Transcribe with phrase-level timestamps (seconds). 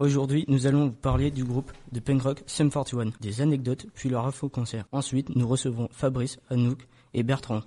[0.00, 4.08] Aujourd'hui, nous allons vous parler du groupe de punk rock Sum 41, des anecdotes puis
[4.08, 4.84] leur info concert.
[4.92, 6.78] Ensuite, nous recevrons Fabrice, Anouk
[7.14, 7.62] et Bertrand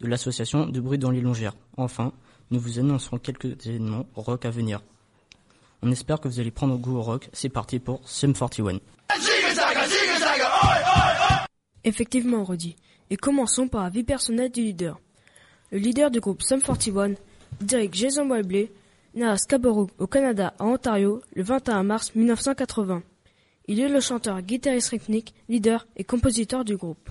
[0.00, 1.54] de l'association de bruit dans les longères.
[1.76, 2.14] Enfin,
[2.50, 4.80] nous vous annoncerons quelques événements rock à venir.
[5.82, 7.28] On espère que vous allez prendre goût au rock.
[7.34, 8.80] C'est parti pour Sum 41.
[11.84, 12.76] Effectivement, Rudy.
[13.10, 14.98] Et commençons par la vie personnelle du leader.
[15.70, 17.16] Le leader du groupe Sum 41,
[17.60, 18.72] Derek Jason Webley,
[19.14, 23.02] né à Scarborough, au Canada, à Ontario, le 21 mars 1980.
[23.66, 27.10] Il est le chanteur, guitariste rythmique, leader et compositeur du groupe.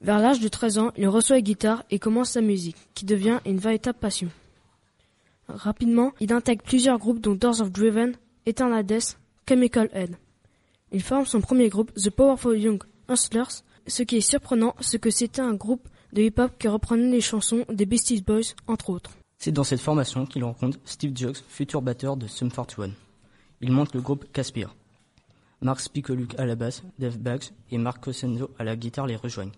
[0.00, 3.40] Vers l'âge de 13 ans, il reçoit la guitare et commence sa musique, qui devient
[3.46, 4.28] une véritable passion.
[5.48, 8.14] Rapidement, il intègre plusieurs groupes dont Doors of Driven,
[8.46, 9.18] Eternal Death,
[9.48, 10.16] Chemical Head.
[10.92, 13.62] Il forme son premier groupe, The Powerful Young Hustlers.
[13.86, 17.64] Ce qui est surprenant, c'est que c'était un groupe de hip-hop qui reprenait les chansons
[17.68, 19.10] des Beastie Boys, entre autres.
[19.38, 22.90] C'est dans cette formation qu'il rencontre Steve Jobs, futur batteur de Sum 41.
[23.60, 24.74] Il monte le groupe Caspir.
[25.60, 29.52] Mark Spikoluk à la basse, Dave Baggs et Mark Cosenzo à la guitare les rejoignent.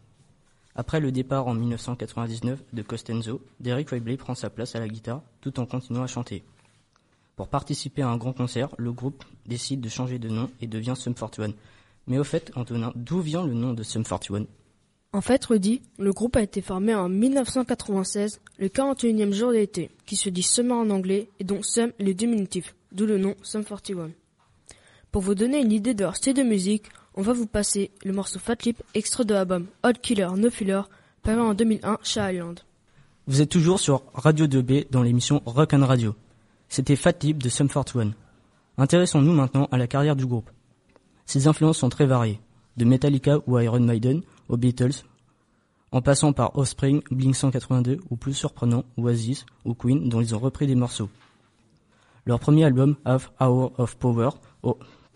[0.75, 5.23] Après le départ en 1999 de Costenzo, Derek Webley prend sa place à la guitare
[5.41, 6.45] tout en continuant à chanter.
[7.35, 10.95] Pour participer à un grand concert, le groupe décide de changer de nom et devient
[10.97, 11.53] Sum 41.
[12.07, 14.47] Mais au fait, Antonin, d'où vient le nom de Sum 41
[15.17, 20.14] En fait, Rudy, le groupe a été formé en 1996, le 41e jour d'été, qui
[20.14, 23.64] se dit summer en anglais et dont Sum est le diminutif, d'où le nom Sum
[23.64, 24.11] 41.
[25.11, 28.12] Pour vous donner une idée de leur style de musique, on va vous passer le
[28.12, 30.83] morceau Fat Lip, extrait de l'album Hot Killer No Filler,
[31.22, 32.61] paru en 2001 chez Island.
[33.27, 36.14] Vous êtes toujours sur Radio 2B dans l'émission Rock and Radio.
[36.69, 38.12] C'était Fat Lip de Sum 41.
[38.77, 40.50] Intéressons-nous maintenant à la carrière du groupe.
[41.25, 42.39] Ses influences sont très variées,
[42.77, 45.05] de Metallica ou Iron Maiden aux Beatles,
[45.93, 50.39] en passant par Offspring, Blink 182 ou plus surprenant Oasis ou Queen dont ils ont
[50.39, 51.09] repris des morceaux.
[52.27, 54.31] Leur premier album, Half Hour of Power,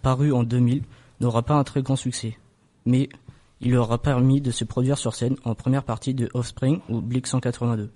[0.01, 0.85] paru en 2000,
[1.21, 2.39] n'aura pas un très grand succès,
[2.87, 3.09] mais
[3.61, 7.01] il leur a permis de se produire sur scène en première partie de Offspring ou
[7.01, 7.91] Blink 182.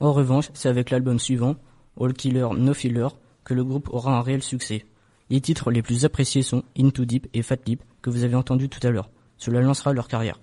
[0.00, 1.56] En revanche, c'est avec l'album suivant,
[2.00, 3.08] All Killer No Filler,
[3.44, 4.84] que le groupe aura un réel succès.
[5.30, 8.68] Les titres les plus appréciés sont Into Deep et Fat Lip, que vous avez entendu
[8.68, 9.10] tout à l'heure.
[9.38, 10.38] Cela lancera leur carrière.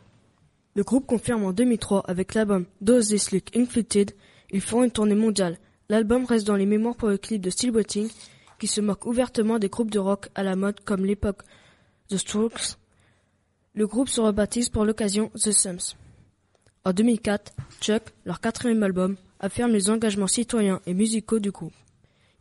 [0.74, 4.12] Le groupe confirme en 2003 avec l'album Those This Look Inflicted,
[4.52, 5.58] ils feront une tournée mondiale.
[5.90, 8.10] L'album reste dans les mémoires pour le clip de Still Waiting,
[8.60, 11.44] qui se moque ouvertement des groupes de rock à la mode comme l'époque
[12.10, 12.78] The Strokes.
[13.74, 15.96] Le groupe se rebaptise pour l'occasion The Sums.
[16.84, 21.74] En 2004, Chuck, leur quatrième album, affirme les engagements citoyens et musicaux du groupe.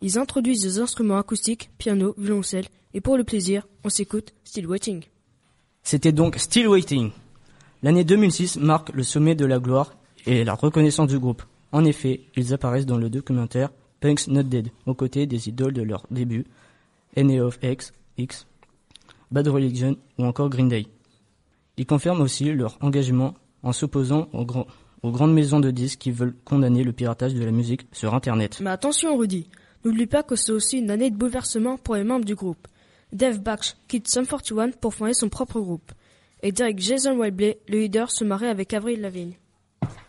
[0.00, 5.04] Ils introduisent des instruments acoustiques, piano, violoncelle, et pour le plaisir, on s'écoute Still Waiting.
[5.86, 7.10] C'était donc Still Waiting.
[7.82, 11.42] L'année 2006 marque le sommet de la gloire et la reconnaissance du groupe.
[11.72, 13.68] En effet, ils apparaissent dans le documentaire
[14.00, 16.46] Punks Not Dead, aux côtés des idoles de leur début,
[17.18, 18.46] NA of X, X,
[19.30, 20.86] Bad Religion ou encore Green Day.
[21.76, 26.82] Ils confirment aussi leur engagement en s'opposant aux, grandes maisons de disques qui veulent condamner
[26.82, 28.58] le piratage de la musique sur Internet.
[28.62, 29.50] Mais attention Rudy,
[29.84, 32.66] n'oublie pas que c'est aussi une année de bouleversement pour les membres du groupe.
[33.14, 35.92] Dave Batch quitte Sum 41 pour fonder son propre groupe.
[36.42, 39.34] Et Derek Jason Webley, le leader, se marie avec Avril Lavigne.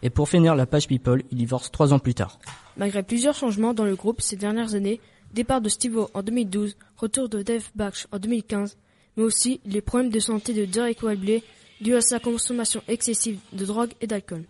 [0.01, 2.39] Et pour finir la page People, il divorce trois ans plus tard.
[2.77, 4.99] Malgré plusieurs changements dans le groupe ces dernières années,
[5.35, 8.75] départ de Steve en 2012, retour de Dave Batch en 2015,
[9.17, 11.43] mais aussi les problèmes de santé de Derek Webley
[11.81, 14.45] dus à sa consommation excessive de drogue et d'alcool.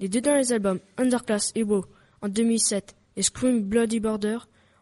[0.00, 1.86] Les deux derniers albums, Underclass Hero
[2.20, 4.36] en 2007 et Scream Bloody Border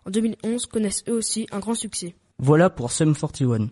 [0.05, 2.17] en 2011 connaissent eux aussi un grand succès.
[2.41, 3.69] Voilà pour Sum 41.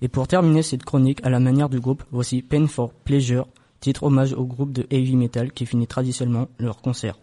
[0.00, 3.46] Et pour terminer cette chronique à la manière du groupe, voici Pain for Pleasure,
[3.80, 7.18] titre hommage au groupe de heavy metal qui finit traditionnellement leur concert.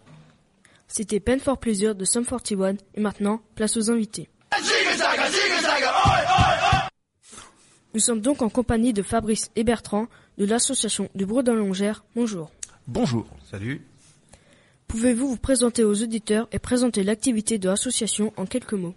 [0.87, 4.29] C'était Pain for Pleasure de Sum 41 et maintenant, place aux invités.
[7.95, 10.05] Nous sommes donc en compagnie de Fabrice et Bertrand
[10.37, 12.05] de l'association du dans Longère.
[12.15, 12.51] Bonjour.
[12.87, 13.25] Bonjour.
[13.49, 13.81] Salut.
[14.87, 18.93] Pouvez-vous vous présenter aux auditeurs et présenter l'activité de l'association en quelques mots?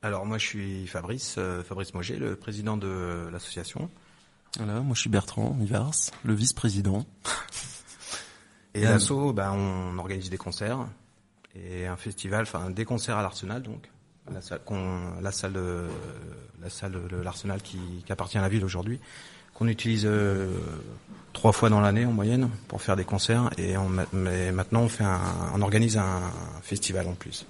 [0.00, 3.90] Alors moi je suis Fabrice, euh, Fabrice Moget, le président de l'association.
[4.56, 5.94] Voilà, moi je suis Bertrand Ivars,
[6.24, 7.04] le vice-président.
[8.74, 10.86] et l'asso, ben, on organise des concerts
[11.56, 13.90] et un festival, enfin des concerts à l'Arsenal donc
[14.32, 14.60] la salle,
[15.22, 15.86] la salle, de,
[16.60, 19.00] la salle de l'Arsenal qui, qui, appartient à la ville aujourd'hui,
[19.54, 20.54] qu'on utilise euh,
[21.32, 24.88] trois fois dans l'année en moyenne pour faire des concerts et on, mais maintenant on
[24.88, 25.20] fait un,
[25.54, 26.20] on organise un
[26.62, 27.46] festival en plus.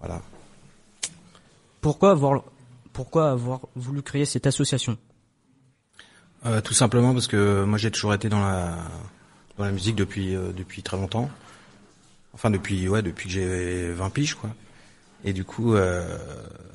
[0.00, 0.22] Voilà.
[1.80, 2.42] Pourquoi avoir,
[2.92, 4.96] pourquoi avoir voulu créer cette association?
[6.46, 8.76] Euh, Tout simplement parce que moi j'ai toujours été dans la,
[9.58, 11.30] dans la musique depuis, euh, depuis très longtemps.
[12.32, 14.50] Enfin depuis, ouais, depuis que j'ai 20 piges quoi.
[15.24, 16.16] Et du coup, euh,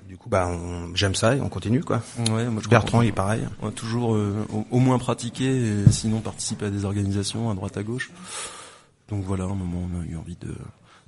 [0.07, 2.04] du coup, bah, on- j'aime ça et on continue quoi.
[2.30, 3.48] Ouais, moi je Bertrand, il est pareil.
[3.62, 7.56] On a toujours euh, au, au moins pratiqué, et sinon participer à des organisations à
[7.56, 8.12] droite à gauche.
[9.10, 10.54] Donc voilà, à un moment on a eu envie de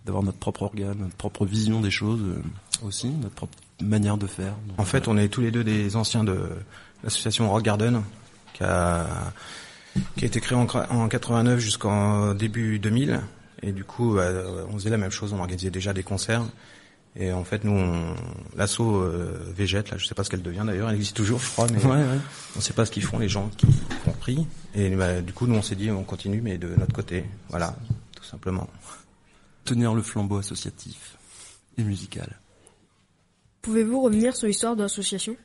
[0.06, 2.42] d'avoir notre propre organe, notre propre vision des choses euh,
[2.88, 4.54] aussi, notre propre manière de faire.
[4.68, 6.50] Donc, En fait, on est tous les deux des anciens de
[7.04, 8.02] l'association Rock Garden,
[8.54, 9.06] qui a,
[10.16, 13.22] qui a été créée en, en 89 jusqu'en début 2000.
[13.64, 14.30] Et du coup, bah,
[14.70, 16.44] on faisait la même chose, on organisait déjà des concerts.
[17.20, 18.16] Et en fait, nous, on-
[18.56, 21.50] l'asso euh, Végète, là, je sais pas ce qu'elle devient d'ailleurs, elle existe toujours, je
[21.50, 22.20] crois, mais Ouais, ouais.
[22.56, 23.66] on sait pas ce qu'ils font, les gens qui
[24.08, 24.46] ont pris.
[24.76, 27.26] Et bah, du coup, nous, on s'est dit, on continue, mais de notre côté.
[27.50, 27.76] Voilà,
[28.16, 28.70] tout simplement.
[29.66, 31.18] tenir le flambeau associatif
[31.80, 32.30] et musical.
[33.62, 35.36] Pouvez-vous revenir sur l'histoire de l'association?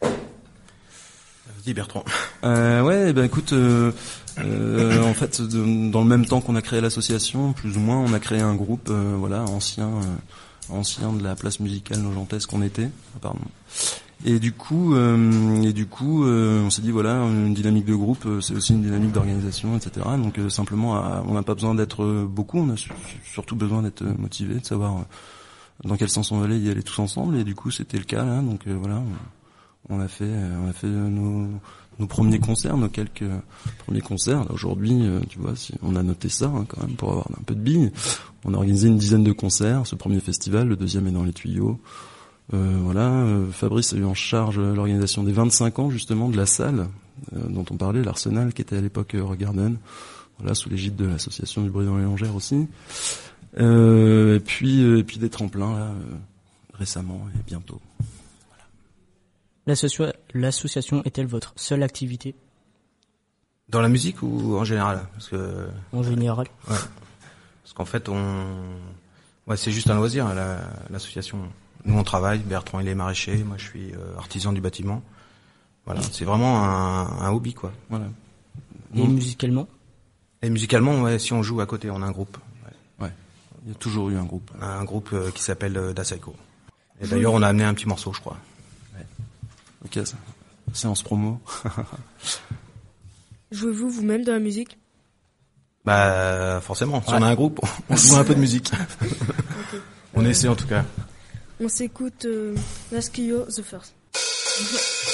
[1.46, 2.04] Vas-y, Bertrand.
[2.44, 3.90] Euh, ouais, ben écoute, euh,
[4.38, 7.96] euh, en fait, de- dans le même temps qu'on a créé l'association, plus ou moins,
[7.98, 10.02] on a créé un groupe, euh, voilà, ancien, euh,
[10.74, 13.40] ancien de la place musicale nogentaise qu'on était, Ah, pardon.
[14.24, 17.94] Et du coup, euh, et du coup, euh, on s'est dit voilà, une dynamique de
[17.96, 20.06] groupe, euh, c'est aussi une dynamique d'organisation, etc.
[20.16, 22.90] Donc euh, simplement, à- on n'a pas besoin d'être beaucoup, on a su-
[23.24, 25.02] surtout besoin d'être motivé, de savoir euh,
[25.84, 27.36] dans quel sens on aller, y aller tous ensemble.
[27.36, 28.40] Et du coup, c'était le cas là.
[28.40, 29.02] Donc euh, voilà,
[29.88, 31.48] on, a fait, euh, on a fait nos,
[31.98, 33.24] nos premiers concerts, nos quelques
[33.78, 34.50] premiers concerts.
[34.50, 37.54] Aujourd'hui, euh, tu vois, on a noté ça hein, quand même pour avoir un peu
[37.54, 37.92] de billes.
[38.44, 39.86] On a organisé une dizaine de concerts.
[39.86, 41.78] Ce premier festival, le deuxième est dans les tuyaux.
[42.54, 46.36] Euh, voilà, euh, Fabrice a eu en charge euh, l'organisation des 25 ans justement de
[46.36, 46.88] la salle
[47.34, 49.76] euh, dont on parlait, l'Arsenal, qui était à l'époque euh, Rock Garden,
[50.38, 52.66] voilà, sous l'égide de l'association du bruit dans aussi.
[53.58, 55.94] Euh, et puis, euh, et puis des tremplins là, euh,
[56.74, 57.80] récemment et bientôt.
[59.66, 62.34] L'associa- L'association est-elle votre seule activité?
[63.68, 65.06] Dans la musique ou en général?
[65.12, 68.54] Parce que en général Parce qu'en fait, on,
[69.46, 70.60] ouais, c'est juste un loisir, la-
[70.90, 71.38] l'association.
[71.84, 72.38] Nous, on travaille.
[72.40, 73.42] Bertrand, il est maraîcher.
[73.44, 75.02] Moi, je suis euh, artisan du bâtiment.
[75.84, 77.72] Voilà, c'est vraiment un, un hobby, quoi.
[77.90, 78.06] Voilà.
[78.94, 79.68] et musicalement?
[80.42, 82.42] Et musicalement, ouais, si on joue à côté, on a un groupe, ouais.
[82.42, 82.51] Ouais,
[83.64, 84.50] il y a toujours eu un groupe.
[84.60, 86.34] un groupe euh, qui s'appelle euh, Dasaiko.
[87.00, 88.36] Et d'ailleurs, on a amené un petit morceau, je crois.
[89.84, 90.16] Ok, ça-
[90.72, 91.40] séance promo.
[93.50, 94.78] Jouez-vous vous-même de la musique?
[95.84, 97.02] Bah, forcément.
[97.02, 97.60] Si on a un groupe,
[97.90, 98.70] on joue un peu de musique.
[100.14, 100.84] On essaie en tout cas.
[101.60, 102.54] On s'écoute euh,
[102.92, 103.94] Naskio The First.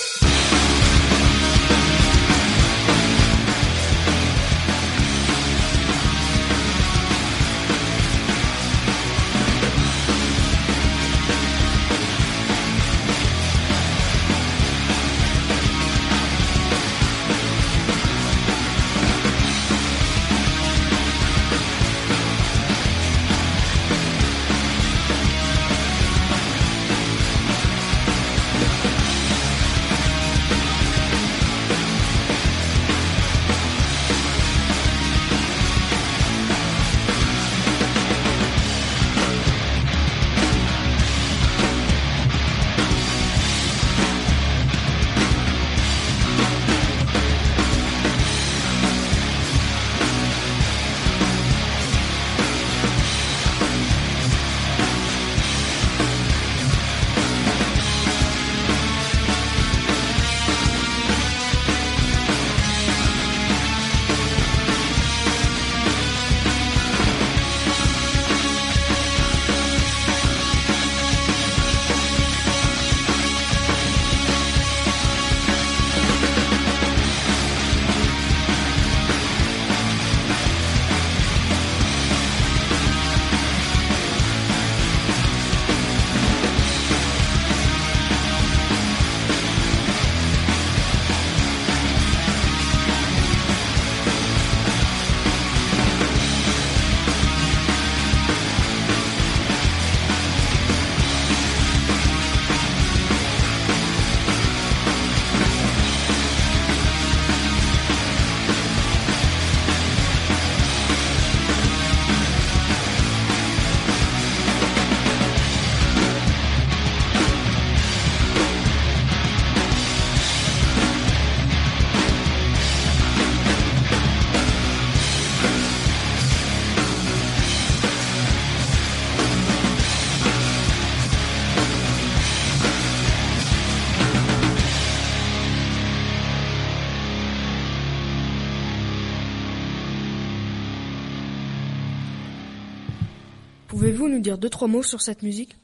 [144.18, 145.56] nous dire deux trois mots sur cette musique?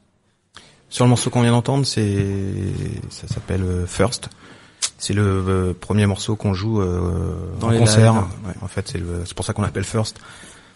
[0.89, 2.25] Sur le morceau qu'on vient d'entendre, c'est
[3.11, 4.29] ça s'appelle euh, First.
[4.99, 8.15] C'est le euh, premier morceau qu'on joue euh, Dans en les concert.
[8.15, 8.53] ouais.
[8.63, 10.19] En fait, c'est le- c'est pour ça qu'on l'appelle First.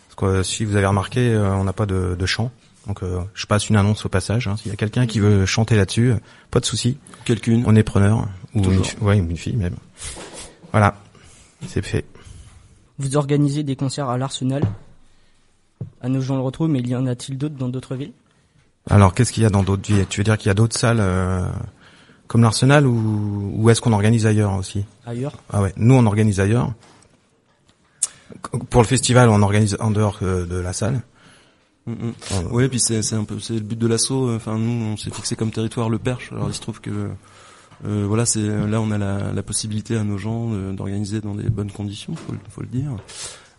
[0.09, 2.51] Parce que si vous avez remarqué, on n'a pas de, de chant.
[2.87, 4.49] Donc euh, je passe une annonce au passage.
[4.49, 4.57] hein.
[4.57, 6.17] S'il y a quelqu'un qui veut chanter là-dessus, euh,
[6.51, 6.99] pas de souci.
[7.25, 7.63] Quelqu'une.
[7.67, 8.27] On est preneur.
[8.55, 8.87] Ou une, Toujours.
[8.87, 9.77] fi- ouais, une fille même.
[10.73, 10.97] Voilà,
[11.69, 12.05] c'est fait.
[12.99, 14.63] Vous organisez des concerts à l'Arsenal?
[16.01, 18.13] À nos gens le retrouvent, mais il y en a-t-il d'autres dans d'autres villes?
[18.91, 20.07] Alors, qu'est-ce qu'il y a dans d'autres villes?
[20.09, 21.47] Tu veux dire qu'il y a d'autres salles euh,
[22.27, 24.85] comme l'Arsenal ou, ou est-ce qu'on organise ailleurs aussi?
[25.07, 26.73] Ailleurs Ah ouais, nous on organise ailleurs.
[28.71, 31.01] Pour le festival, on organise en dehors euh, de la salle.
[31.87, 32.13] Mm, mm.
[32.35, 34.35] On- Ouais, puis c'est c'est un peu c'est le but de l'assaut.
[34.35, 36.31] Enfin, nous, on s'est fixé comme territoire le Perche.
[36.33, 37.09] Alors, il se trouve que
[37.87, 41.49] euh, voilà, c'est là on a la, la possibilité à nos gens d'organiser dans des
[41.49, 42.91] bonnes conditions, faut, faut le dire.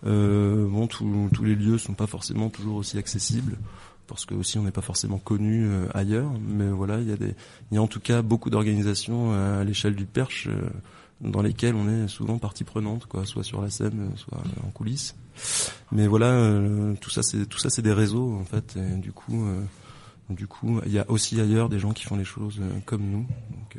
[0.05, 3.57] Euh, bon, tous tous les lieux sont pas forcément toujours aussi accessibles
[4.07, 6.31] parce que aussi on n'est pas forcément connu euh, ailleurs.
[6.47, 7.35] Mais voilà, il y a des,
[7.71, 10.69] il y a en tout cas beaucoup d'organisations euh, à l'échelle du Perche euh,
[11.21, 15.15] dans lesquelles on est souvent partie prenante, quoi, soit sur la scène, soit en coulisses.
[15.91, 16.49] Mais voilà,
[17.01, 18.77] tout ça c'est tout ça c'est des réseaux en fait.
[18.77, 19.45] Et du coup,
[20.29, 23.25] du coup, il y a aussi ailleurs des gens qui font les choses comme nous.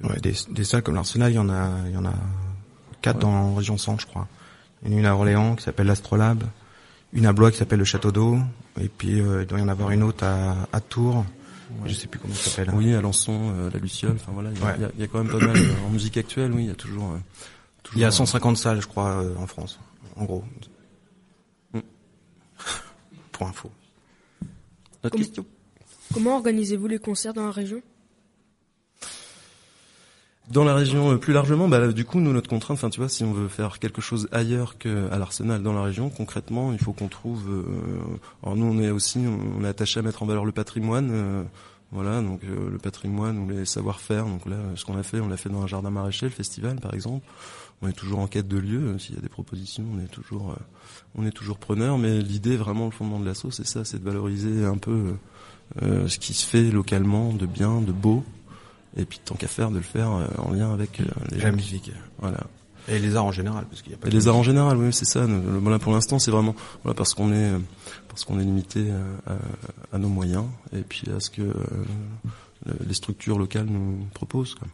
[0.02, 2.12] Donc, Ouais, des, des salles comme l'Arsenal, il y en a, il y en a
[3.02, 3.22] quatre Ouais.
[3.22, 4.28] dans la région centre, je crois.
[4.84, 6.44] Il y en a une à Orléans qui s'appelle l'Astrolabe,
[7.12, 8.38] une à Blois qui s'appelle le Château d'eau,
[8.80, 11.24] et puis euh, il doit y en avoir une autre à, à Tours.
[11.86, 12.74] Je sais plus comment ça s'appelle.
[12.74, 14.74] Oui, Alençon, euh, la Luciole, enfin voilà, il y, a- Ouais.
[14.76, 16.50] il y a- il y a quand même pas mal euh, en musique actuelle.
[16.52, 17.12] Oui, il y a toujours.
[17.12, 17.18] euh,
[17.84, 19.78] toujours Il y a euh, 150 salles, je crois, euh, en France,
[20.16, 20.44] en gros.
[21.72, 21.78] Mm.
[23.32, 23.70] Pour info.
[25.02, 25.46] Comme- question?
[26.12, 27.80] Comment organisez-vous les concerts dans la région?
[30.50, 33.08] Dans la région euh, plus largement, bah, du coup, nous, notre contrainte, enfin, tu vois,
[33.08, 36.92] si on veut faire quelque chose ailleurs qu'à l'Arsenal dans la région, concrètement, il faut
[36.92, 37.48] qu'on trouve.
[37.48, 37.62] euh,
[38.42, 41.10] alors nous, on est aussi, on est attaché à mettre en valeur le patrimoine.
[41.12, 41.44] euh,
[41.92, 44.24] voilà, donc euh, le patrimoine ou les savoir-faire.
[44.26, 46.80] Donc là, ce qu'on a fait, on l'a fait dans un jardin maraîcher, le festival,
[46.80, 47.24] par exemple.
[47.82, 48.94] On est toujours en quête de lieux.
[48.94, 50.56] euh, S'il y a des propositions, on est toujours,
[51.14, 51.96] on est toujours preneur.
[51.96, 55.14] Mais l'idée, vraiment, le fondement de l'assaut, c'est ça, c'est de valoriser un peu
[55.80, 58.24] ce qui se fait localement, de bien, de beau.
[58.96, 61.50] Et puis tant qu'à faire, de le faire euh, en lien avec euh, les La
[61.50, 61.56] gens.
[61.56, 61.92] musique.
[62.18, 62.40] Voilà.
[62.88, 64.76] Et les arts en général, parce qu'il y a pas Et les arts en général,
[64.78, 65.24] oui, c'est ça.
[65.26, 67.58] Voilà, pour l'instant, c'est vraiment voilà parce qu'on est euh,
[68.08, 68.90] parce qu'on est limité
[69.26, 69.36] à,
[69.94, 71.52] à nos moyens et puis à ce que euh,
[72.66, 74.54] le- les structures locales nous proposent.
[74.56, 74.66] Quoi.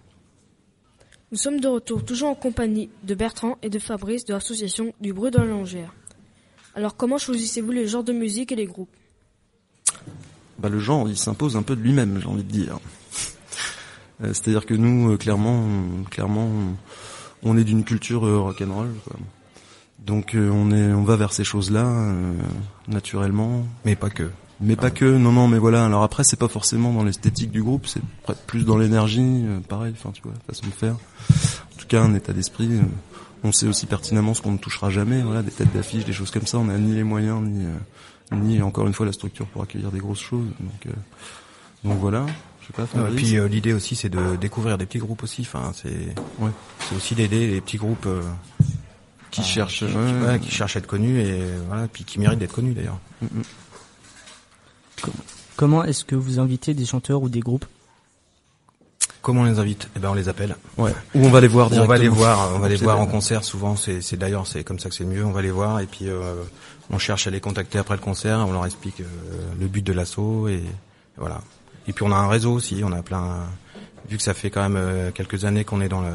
[1.32, 5.12] Nous sommes de retour toujours en compagnie de Bertrand et de Fabrice de l'association du
[5.12, 5.92] bruit dans la longère.
[6.74, 8.94] Alors comment choisissez-vous les genres de musique et les groupes?
[10.58, 12.78] Bah, le genre, il s'impose un peu de lui-même, j'ai envie de dire.
[14.22, 16.74] Euh, C'est-à-dire que nous, euh, clairement, on- clairement, on
[17.42, 18.90] on est d'une culture euh, rock'n'roll.
[19.04, 19.16] quoi.
[20.04, 22.12] Donc on est, on va vers ces choses-là
[22.88, 23.66] naturellement.
[23.84, 24.30] Mais pas que.
[24.60, 25.84] Mais pas que, non, non, mais voilà.
[25.84, 28.00] Alors après, c'est pas forcément dans l'esthétique du groupe, c'est
[28.46, 30.94] plus dans l'énergie, pareil, enfin, tu vois, façon de faire.
[30.94, 32.70] En tout cas, un état d'esprit.
[33.44, 36.30] on sait aussi pertinemment ce qu'on ne touchera jamais, voilà, des têtes d'affiche, des choses
[36.30, 36.58] comme ça.
[36.58, 37.66] On n'a ni les moyens, ni,
[38.32, 40.48] ni encore une fois la structure pour accueillir des grosses choses.
[40.60, 40.90] Donc, euh,
[41.84, 42.26] donc voilà.
[42.60, 43.08] Je sais pas.
[43.10, 45.42] Et puis euh, l'idée aussi, c'est de découvrir des petits groupes aussi.
[45.42, 46.50] Enfin, c'est Ouais.
[46.80, 48.22] c'est aussi d'aider les petits groupes euh,
[49.30, 50.40] qui ah, cherchent, qui, ouais, ouais, ouais.
[50.40, 52.98] qui cherchent à être connus et voilà, puis qui méritent d'être connus d'ailleurs.
[53.22, 53.42] Mm, mm.
[55.56, 57.64] Comment est-ce que vous invitez des chanteurs ou des groupes?
[59.22, 59.88] Comment on les invite?
[59.96, 60.56] Eh ben, on les appelle.
[60.76, 60.94] Ouais.
[61.14, 61.94] Ou on va les voir On directement.
[61.96, 63.42] va les voir, on va les voir en concert.
[63.42, 65.24] Souvent, c'est c'est d'ailleurs, c'est comme ça que c'est le mieux.
[65.24, 66.34] On va les voir et puis euh,
[66.90, 68.38] on cherche à les contacter après le concert.
[68.46, 69.04] On leur explique euh,
[69.58, 70.62] le but de l'assaut et
[71.16, 71.40] voilà.
[71.88, 72.82] Et puis on a un réseau aussi.
[72.84, 73.46] On a plein.
[74.08, 76.12] Vu que ça fait quand même euh, quelques années qu'on est dans le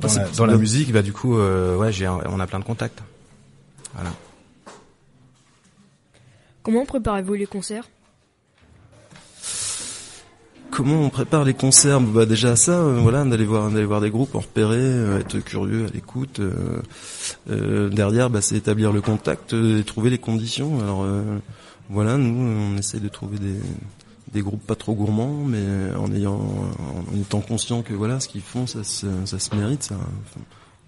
[0.00, 2.58] dans, Ah, la, dans musique, bah du coup, euh, ouais, j'ai, un- on a plein
[2.58, 3.00] de contacts.
[3.94, 4.10] Voilà.
[6.62, 7.84] Comment préparez-vous les concerts?
[10.70, 12.00] Comment on prépare les concerts?
[12.00, 15.38] Bah déjà ça, euh, voilà, d'aller voir, d'aller voir des groupes, en repérer, euh, être
[15.40, 16.38] curieux à l'écoute.
[16.40, 16.80] euh,
[17.50, 20.80] euh, derrière, bah, c'est établir le contact euh, et trouver les conditions.
[20.80, 21.22] Alors euh,
[21.88, 23.56] voilà, nous, on essaie de trouver des,
[24.32, 28.42] des groupes pas trop gourmands, mais en ayant, en étant conscient que voilà, ce qu'ils
[28.42, 29.82] font, ça se, ça se mérite.
[29.82, 29.96] Ça,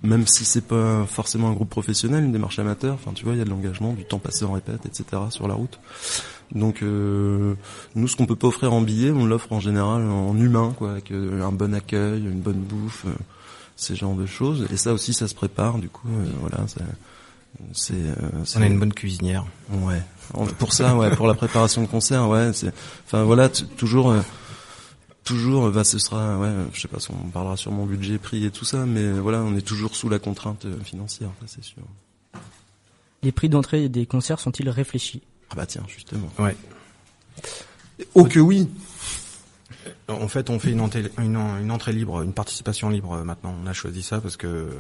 [0.05, 2.95] même si c'est pas forcément un groupe professionnel, une démarche amateur.
[2.95, 5.05] Enfin, tu vois, il y a de l'engagement, du temps passé en répète, etc.
[5.31, 5.79] sur la route.
[6.53, 7.55] Donc euh,
[7.95, 10.91] nous, ce qu'on peut pas offrir en billets, on l'offre en général en humain, quoi,
[10.93, 13.13] avec euh, un bon accueil, une bonne bouffe, euh,
[13.77, 14.67] ces genres de choses.
[14.73, 15.79] Et ça aussi, ça se prépare.
[15.79, 16.81] Du coup, euh, voilà, ça-
[17.73, 17.95] c'est.
[17.95, 19.45] euh, c'est- On a une bonne cuisinière.
[19.71, 20.03] Ouais.
[20.59, 22.73] Pour ça, ouais, pour la préparation de concert, ouais, c'est.
[23.07, 24.11] Enfin voilà, t- toujours.
[24.11, 24.21] euh,
[25.25, 28.45] Toujours, bah, ce sera, ouais, je sais pas si on parlera sur mon budget, prix
[28.45, 31.63] et tout ça, mais voilà, on est toujours sous la contrainte euh, financière, ça c'est
[31.63, 31.83] sûr.
[33.23, 35.23] Les prix d'entrée des concerts sont-ils réfléchis?
[35.51, 36.29] Ah bah tiens, justement.
[36.41, 36.57] Ouais.
[38.17, 38.69] Oh que oui
[40.09, 43.55] En fait, on fait une entrée, une, une entrée libre, une participation libre maintenant.
[43.63, 44.71] On a choisi ça parce que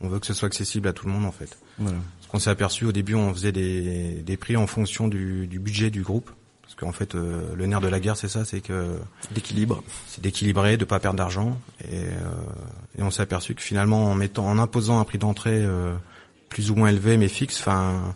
[0.00, 1.58] on veut que ce soit accessible à tout le monde en fait.
[1.78, 1.98] Voilà.
[2.18, 5.58] Parce qu'on s'est aperçu au début, on faisait des, des prix en fonction du, du
[5.58, 6.30] budget du groupe.
[6.62, 8.96] Parce qu'en fait, euh, le nerf de la guerre, c'est ça, c'est que
[9.34, 9.82] L'équilibre.
[10.06, 11.58] c'est d'équilibrer, de pas perdre d'argent.
[11.90, 12.10] Et, euh,
[12.96, 15.92] et on s'est aperçu que finalement, en mettant, en imposant un prix d'entrée euh,
[16.48, 18.14] plus ou moins élevé mais fixe, enfin,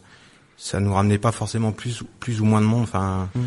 [0.57, 2.85] ça nous ramenait pas forcément plus, plus ou moins de monde.
[2.85, 3.41] Enfin, Mm.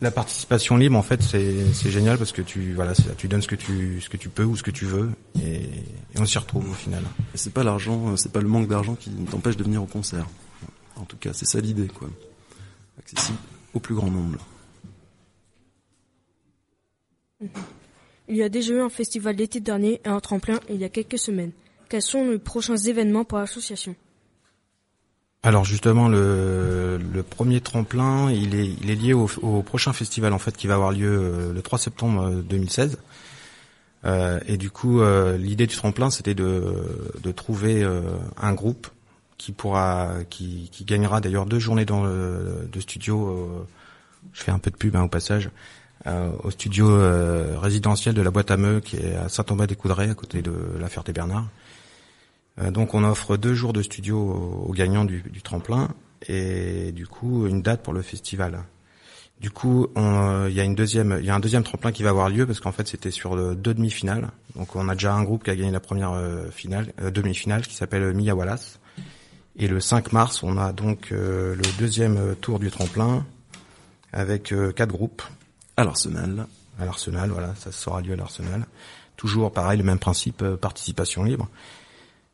[0.00, 3.48] La participation libre, en fait, c'est, c'est génial parce que tu, voilà, tu donnes ce
[3.48, 5.10] que tu, ce que tu peux ou ce que tu veux,
[5.42, 7.02] et, et on s'y retrouve au final.
[7.34, 9.86] Et c'est pas l'argent, euh, c'est pas le manque d'argent qui t'empêche de venir au
[9.86, 10.26] concert.
[10.96, 12.08] En tout cas, c'est ça l'idée, quoi.
[12.98, 13.38] Accessible
[13.74, 14.38] au plus grand nombre.
[18.28, 20.88] Il y a déjà eu un festival l'été dernier et un tremplin il y a
[20.88, 21.52] quelques semaines.
[21.88, 23.94] Quels sont les prochains événements pour l'association?
[25.44, 30.74] Alors justement, le, premier tremplin, il est, lié au, prochain festival en fait qui va
[30.74, 32.98] avoir lieu euh, le 3 septembre euh, 2016.
[34.04, 38.02] Euh, et du coup, euh, l'idée du tremplin, c'était de, trouver euh,
[38.36, 38.88] un groupe
[39.38, 43.28] qui pourra, qui, gagnera d'ailleurs deux journées dans le, de studio.
[43.28, 43.66] euh,
[44.32, 45.50] je fais un peu de pub hein, au passage.
[46.06, 50.14] euh, au studio euh, résidentiel de la boîte à Meux qui est à Saint-Thomas-des-Coudrais à
[50.14, 51.46] côté de la Ferté-Bernard.
[52.60, 54.18] Euh, donc on offre deux jours de studio
[54.66, 55.88] aux, gagnants du, du tremplin
[56.26, 58.64] et du coup une date pour le festival.
[59.40, 62.02] Du coup, euh, il y a une deuxième, il y a un deuxième tremplin qui
[62.02, 64.30] va avoir lieu parce qu'en fait c'était sur le deux demi-finales.
[64.56, 67.66] Donc on a déjà un groupe qui a gagné la première euh, finale, euh, demi-finale
[67.66, 68.80] qui s'appelle Mia Wallace.
[69.56, 73.24] Et le 5 mars, on a donc euh, le deuxième tour du tremplin
[74.12, 75.22] avec euh, quatre groupes
[75.76, 76.46] À l'Arsenal.
[76.80, 78.66] à l'Arsenal, voilà, ça sera lieu à l'Arsenal.
[79.16, 81.48] Toujours pareil, le même principe, participation libre.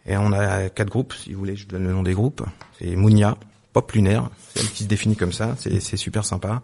[0.06, 2.42] Et on a quatre groupes, si vous voulez, je donne le nom des groupes.
[2.78, 3.36] C'est Mounia,
[3.72, 6.62] Pop Lunaire, c'est elle qui se définit comme ça, c'est super sympa.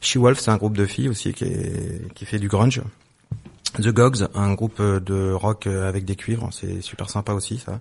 [0.00, 2.82] She-Wolf, c'est un groupe de filles aussi qui, est, qui fait du grunge.
[3.74, 7.80] The Gogs, un groupe de rock avec des cuivres, c'est super sympa aussi ça.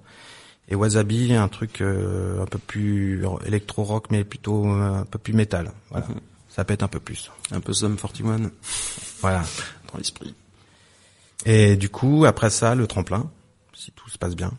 [0.69, 5.33] Et Wasabi, un truc euh, un peu plus électro-rock, mais plutôt euh, un peu plus
[5.33, 5.71] métal.
[5.91, 6.07] Voilà,
[6.49, 7.31] ça pète un peu plus.
[7.51, 8.51] Un peu Sum 41
[9.21, 9.43] Voilà.
[9.91, 10.35] dans l'esprit.
[11.45, 13.29] Et du coup, après ça, le tremplin,
[13.73, 14.51] si tout se passe bien.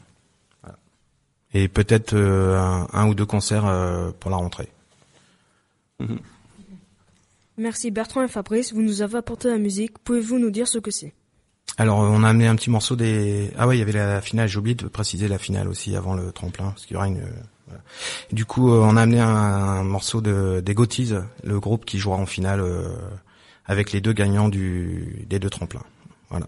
[1.55, 4.69] Et peut-être euh, un, un ou deux concerts euh, pour la rentrée.
[7.57, 9.99] Merci Bertrand et Fabrice, vous nous avez apporté la musique.
[9.99, 11.13] Pouvez-vous nous dire ce que c'est?
[11.77, 13.51] Alors, on a amené un petit morceau des...
[13.57, 16.15] Ah ouais, il y avait la finale, j'ai oublié de préciser la finale aussi avant
[16.15, 17.23] le tremplin, parce qu'il y aura une...
[17.67, 17.83] voilà.
[18.33, 21.99] Du coup, euh, on a amené un, un morceau de, des Gothies, le groupe qui
[21.99, 22.89] jouera en finale euh,
[23.65, 25.85] avec les deux gagnants du, des deux tremplins.
[26.31, 26.47] Voilà.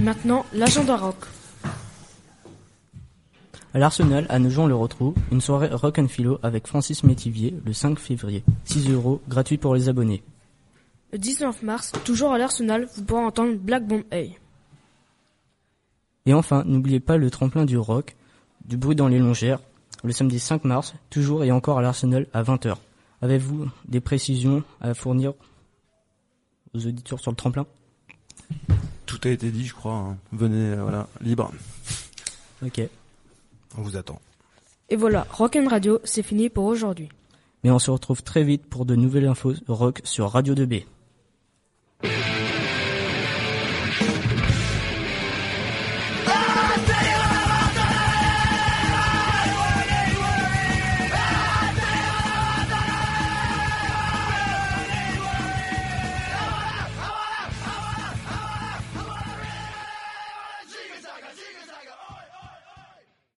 [0.00, 1.16] Et maintenant, l'agenda rock.
[3.74, 7.74] À l'Arsenal, à Nogent le retrouve, une soirée rock and philo avec Francis Métivier le
[7.74, 8.42] 5 février.
[8.64, 10.22] 6 euros, gratuit pour les abonnés.
[11.12, 14.22] Le 19 mars, toujours à l'Arsenal, vous pourrez entendre Black Bomb A.
[16.24, 18.16] Et enfin, n'oubliez pas le tremplin du rock,
[18.64, 19.60] du bruit dans les longères,
[20.02, 22.76] le samedi 5 mars, toujours et encore à l'Arsenal à 20h.
[23.20, 25.34] Avez-vous des précisions à fournir
[26.72, 27.66] aux auditeurs sur le tremplin?
[29.10, 29.92] Tout a été dit, je crois.
[29.94, 30.16] hein.
[30.32, 31.50] Venez, euh, voilà, libre.
[32.64, 32.80] Ok.
[33.76, 34.20] On vous attend.
[34.88, 37.08] Et voilà, Rock'n Radio, c'est fini pour aujourd'hui.
[37.64, 40.84] Mais on se retrouve très vite pour de nouvelles infos rock sur Radio 2B.